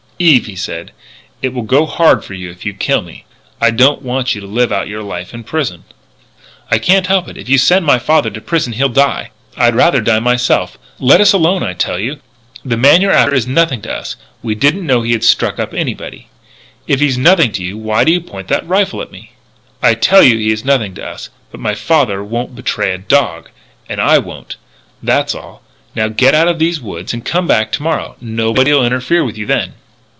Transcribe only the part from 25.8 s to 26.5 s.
Now get out